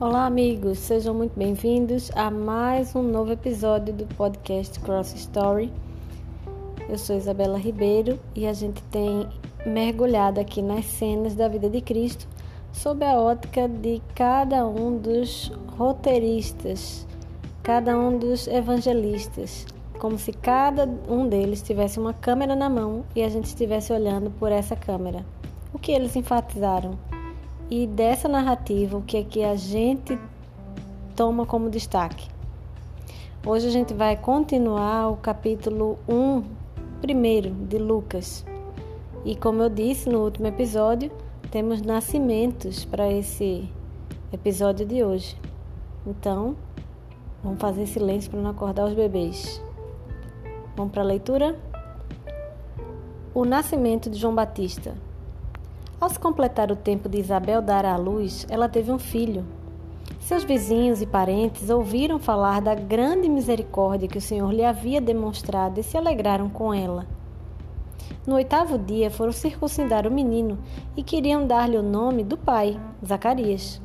[0.00, 5.70] Olá, amigos, sejam muito bem-vindos a mais um novo episódio do podcast Cross Story.
[6.88, 9.28] Eu sou Isabela Ribeiro e a gente tem
[9.66, 12.26] mergulhado aqui nas cenas da vida de Cristo
[12.72, 17.06] sob a ótica de cada um dos roteiristas,
[17.62, 19.66] cada um dos evangelistas,
[19.98, 24.30] como se cada um deles tivesse uma câmera na mão e a gente estivesse olhando
[24.30, 25.26] por essa câmera.
[25.74, 27.09] O que eles enfatizaram?
[27.70, 30.18] E dessa narrativa, o que é que a gente
[31.14, 32.28] toma como destaque?
[33.46, 36.42] Hoje a gente vai continuar o capítulo 1,
[37.00, 38.44] primeiro, de Lucas.
[39.24, 41.12] E como eu disse no último episódio,
[41.52, 43.68] temos nascimentos para esse
[44.32, 45.36] episódio de hoje.
[46.04, 46.56] Então,
[47.40, 49.62] vamos fazer silêncio para não acordar os bebês.
[50.74, 51.56] Vamos para a leitura?
[53.32, 54.92] O nascimento de João Batista.
[56.00, 59.44] Ao se completar o tempo de Isabel dar à luz, ela teve um filho.
[60.18, 65.78] Seus vizinhos e parentes ouviram falar da grande misericórdia que o Senhor lhe havia demonstrado
[65.78, 67.06] e se alegraram com ela.
[68.26, 70.58] No oitavo dia foram circuncidar o menino
[70.96, 73.78] e queriam dar-lhe o nome do pai, Zacarias.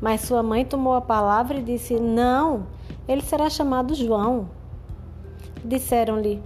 [0.00, 2.66] Mas sua mãe tomou a palavra e disse: Não,
[3.06, 4.48] ele será chamado João.
[5.64, 6.42] Disseram-lhe: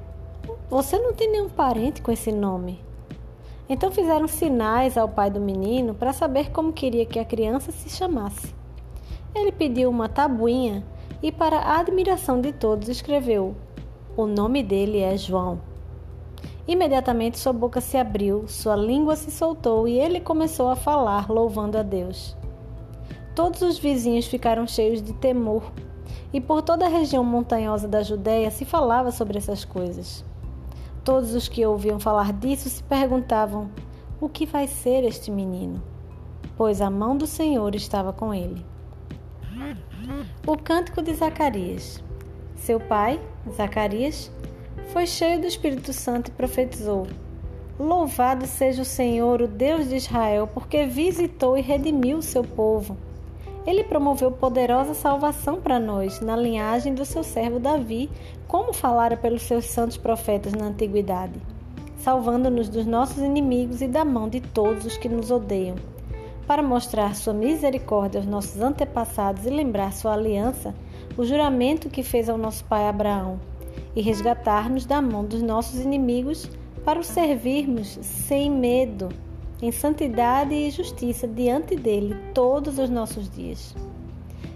[0.69, 2.90] Você não tem nenhum parente com esse nome.
[3.71, 7.89] Então fizeram sinais ao pai do menino para saber como queria que a criança se
[7.89, 8.53] chamasse.
[9.33, 10.85] Ele pediu uma tabuinha
[11.23, 13.55] e, para a admiração de todos, escreveu:
[14.17, 15.61] O nome dele é João.
[16.67, 21.79] Imediatamente sua boca se abriu, sua língua se soltou e ele começou a falar, louvando
[21.79, 22.37] a Deus.
[23.37, 25.63] Todos os vizinhos ficaram cheios de temor,
[26.33, 30.25] e por toda a região montanhosa da Judéia se falava sobre essas coisas.
[31.11, 33.69] Todos os que ouviam falar disso se perguntavam:
[34.21, 35.83] o que vai ser este menino?
[36.57, 38.65] Pois a mão do Senhor estava com ele.
[40.47, 42.01] O cântico de Zacarias.
[42.55, 43.21] Seu pai,
[43.57, 44.31] Zacarias,
[44.93, 47.09] foi cheio do Espírito Santo e profetizou:
[47.77, 52.97] Louvado seja o Senhor, o Deus de Israel, porque visitou e redimiu o seu povo.
[53.67, 58.11] Ele promoveu poderosa salvação para nós, na linhagem do seu servo Davi,
[58.49, 61.41] como falara pelos seus santos profetas na antiguidade,
[61.99, 65.77] salvando-nos dos nossos inimigos e da mão de todos os que nos odeiam,
[66.47, 70.75] para mostrar sua misericórdia aos nossos antepassados e lembrar sua aliança,
[71.17, 73.39] o juramento que fez ao nosso pai Abraão,
[73.95, 76.51] e resgatar-nos da mão dos nossos inimigos
[76.85, 79.11] para o servirmos sem medo
[79.63, 83.75] em santidade e justiça diante dele todos os nossos dias.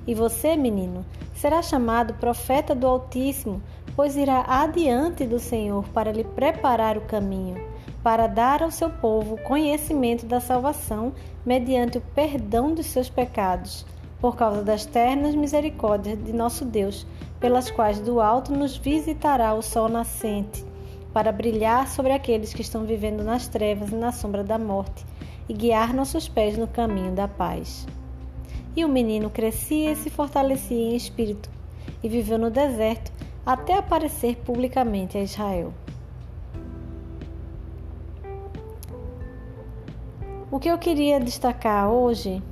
[0.07, 1.05] E você, menino,
[1.35, 3.63] será chamado profeta do Altíssimo,
[3.97, 7.57] pois irá adiante do Senhor para lhe preparar o caminho,
[8.03, 11.13] para dar ao seu povo conhecimento da salvação
[11.45, 13.87] mediante o perdão dos seus pecados,
[14.21, 17.07] por causa das ternas misericórdias de nosso Deus,
[17.41, 20.74] pelas quais do alto nos visitará o sol nascente
[21.15, 25.07] para brilhar sobre aqueles que estão vivendo nas trevas e na sombra da morte,
[25.49, 27.87] e guiar nossos pés no caminho da paz.
[28.75, 31.49] E o menino crescia e se fortalecia em espírito,
[32.03, 33.13] e viveu no deserto
[33.47, 35.73] até aparecer publicamente a Israel.
[40.51, 42.43] O que eu queria destacar hoje,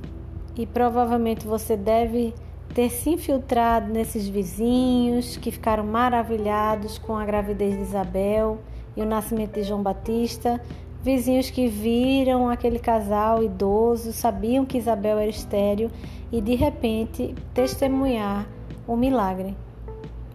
[0.55, 2.33] e provavelmente você deve
[2.73, 8.59] ter se infiltrado nesses vizinhos que ficaram maravilhados com a gravidez de Isabel
[8.97, 10.59] e o nascimento de João Batista,
[11.03, 15.91] vizinhos que viram aquele casal idoso, sabiam que Isabel era estéril
[16.31, 18.47] e de repente testemunhar
[18.87, 19.55] o milagre.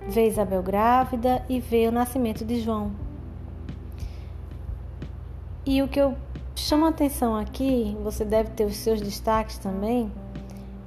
[0.09, 2.93] Vê Isabel grávida e vê o nascimento de João.
[5.67, 6.15] E o que eu
[6.55, 10.11] chamo a atenção aqui, você deve ter os seus destaques também,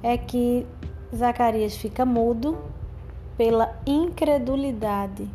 [0.02, 0.66] é que
[1.14, 2.58] Zacarias fica mudo
[3.36, 5.28] pela incredulidade.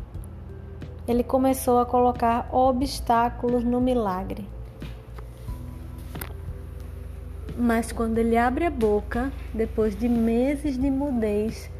[1.06, 4.44] Ele começou a colocar obstáculos no milagre.
[7.56, 11.70] Mas quando ele abre a boca, depois de meses de mudez,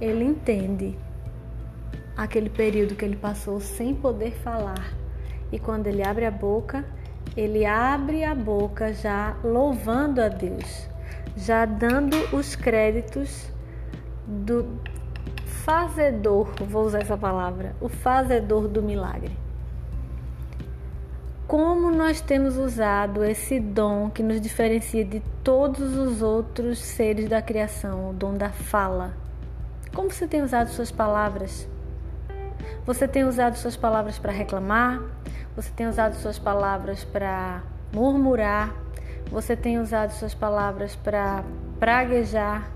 [0.00, 0.96] ele entende
[2.14, 4.92] aquele período que ele passou sem poder falar.
[5.50, 6.84] E quando ele abre a boca,
[7.34, 10.94] ele abre a boca já louvando a Deus
[11.36, 13.50] já dando os créditos
[14.26, 14.80] do
[15.44, 19.36] fazedor, vou usar essa palavra, o fazedor do milagre.
[21.46, 27.40] Como nós temos usado esse dom que nos diferencia de todos os outros seres da
[27.40, 29.14] criação, o dom da fala?
[29.94, 31.68] Como você tem usado suas palavras?
[32.84, 35.00] Você tem usado suas palavras para reclamar?
[35.54, 37.62] Você tem usado suas palavras para
[37.92, 38.85] murmurar?
[39.30, 41.42] Você tem usado suas palavras para
[41.80, 42.70] praguejar?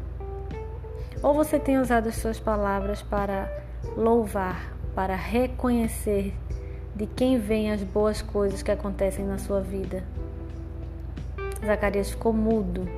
[1.22, 3.48] Ou você tem usado as suas palavras para
[3.96, 6.34] louvar, para reconhecer
[6.94, 10.02] de quem vêm as boas coisas que acontecem na sua vida?
[11.64, 12.88] Zacarias ficou mudo.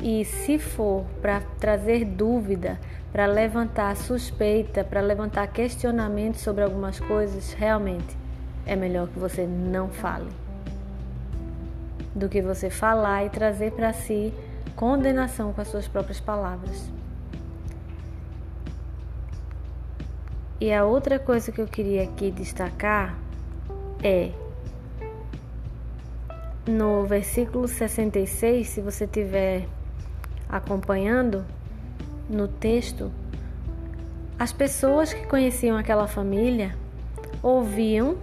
[0.00, 2.78] E se for para trazer dúvida,
[3.12, 8.16] para levantar suspeita, para levantar questionamento sobre algumas coisas, realmente
[8.66, 10.45] é melhor que você não fale.
[12.16, 14.34] Do que você falar e trazer para si
[14.74, 16.90] condenação com as suas próprias palavras.
[20.58, 23.16] E a outra coisa que eu queria aqui destacar
[24.02, 24.32] é
[26.66, 29.68] no versículo 66, se você estiver
[30.48, 31.44] acompanhando
[32.28, 33.12] no texto,
[34.38, 36.74] as pessoas que conheciam aquela família
[37.42, 38.16] ouviam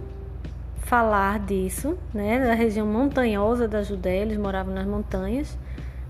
[0.84, 5.58] falar disso, né, da região montanhosa da Judéia, eles moravam nas montanhas.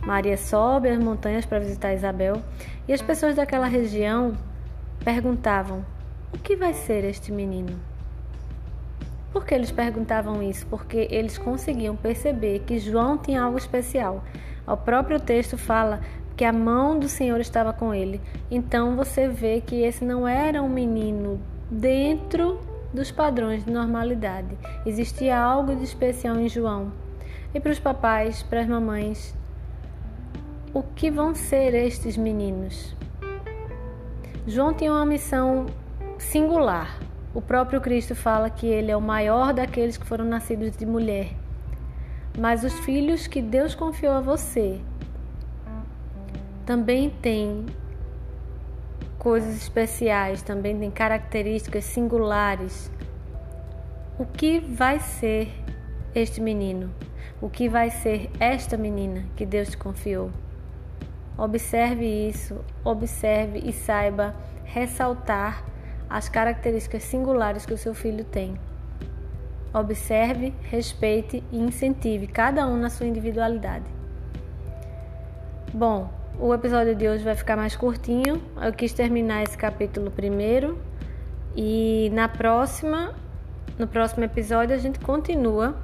[0.04, 2.42] Maria sobe as montanhas para visitar Isabel,
[2.86, 4.34] e as pessoas daquela região
[5.02, 5.84] perguntavam:
[6.32, 7.78] o que vai ser este menino?
[9.32, 10.66] Por que eles perguntavam isso?
[10.66, 14.22] Porque eles conseguiam perceber que João tinha algo especial.
[14.66, 16.00] O próprio texto fala
[16.36, 18.20] que a mão do Senhor estava com ele.
[18.50, 21.40] Então você vê que esse não era um menino
[21.70, 22.60] dentro
[22.94, 24.56] dos padrões de normalidade.
[24.86, 26.92] Existia algo de especial em João.
[27.52, 29.34] E para os papais, para as mamães,
[30.72, 32.94] o que vão ser estes meninos?
[34.46, 35.66] João tinha uma missão
[36.18, 36.98] singular.
[37.34, 41.32] O próprio Cristo fala que ele é o maior daqueles que foram nascidos de mulher.
[42.38, 44.80] Mas os filhos que Deus confiou a você
[46.64, 47.66] também têm
[49.24, 52.90] coisas especiais, também têm características singulares.
[54.18, 55.50] O que vai ser
[56.14, 56.92] este menino?
[57.40, 60.30] O que vai ser esta menina que Deus te confiou?
[61.38, 65.64] Observe isso, observe e saiba ressaltar
[66.08, 68.60] as características singulares que o seu filho tem.
[69.72, 73.86] Observe, respeite e incentive cada um na sua individualidade.
[75.72, 78.42] Bom, o episódio de hoje vai ficar mais curtinho.
[78.60, 80.78] Eu quis terminar esse capítulo primeiro
[81.56, 83.14] e na próxima,
[83.78, 85.76] no próximo episódio a gente continua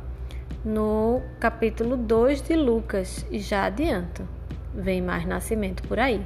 [0.65, 4.27] no capítulo 2 de Lucas e já adianto,
[4.75, 6.21] vem mais nascimento por aí.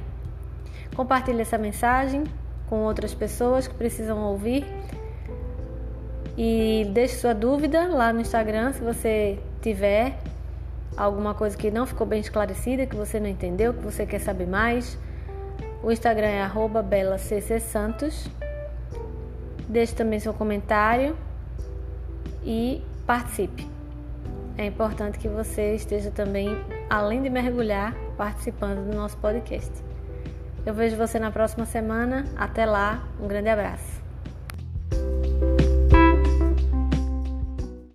[0.95, 2.23] Compartilhe essa mensagem,
[2.67, 4.65] com outras pessoas que precisam ouvir.
[6.37, 10.17] E deixe sua dúvida lá no Instagram se você tiver
[10.97, 14.47] alguma coisa que não ficou bem esclarecida, que você não entendeu, que você quer saber
[14.47, 14.97] mais.
[15.83, 16.49] O Instagram é
[16.83, 18.27] @belaccsantos.
[19.67, 21.17] Deixe também seu comentário
[22.43, 23.67] e participe.
[24.57, 26.57] É importante que você esteja também,
[26.89, 29.71] além de mergulhar, participando do nosso podcast.
[30.65, 32.25] Eu vejo você na próxima semana.
[32.37, 34.04] Até lá, um grande abraço.